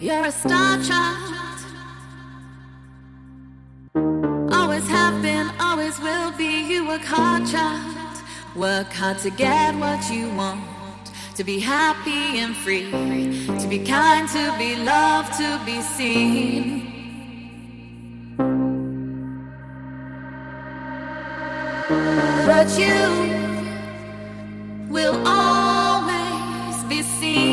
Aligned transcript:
You're 0.00 0.26
a 0.26 0.32
star 0.32 0.82
child. 0.82 1.58
Always 4.52 4.88
have 4.88 5.22
been, 5.22 5.50
always 5.60 5.98
will 6.00 6.32
be. 6.32 6.66
You 6.66 6.86
work 6.86 7.02
hard, 7.02 7.46
child. 7.46 8.18
Work 8.56 8.92
hard 8.92 9.18
to 9.18 9.30
get 9.30 9.74
what 9.76 10.10
you 10.10 10.28
want. 10.34 10.60
To 11.36 11.44
be 11.44 11.58
happy 11.58 12.38
and 12.38 12.56
free. 12.56 12.90
To 13.58 13.66
be 13.68 13.78
kind, 13.78 14.28
to 14.28 14.54
be 14.58 14.76
loved, 14.76 15.34
to 15.38 15.60
be 15.64 15.80
seen. 15.80 16.92
But 22.46 22.68
you 22.78 23.00
will 24.90 25.16
always 25.26 26.84
be 26.84 27.02
seen. 27.02 27.51